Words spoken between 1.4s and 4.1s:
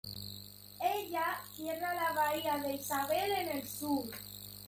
cierra la bahía de Isabel en el sur.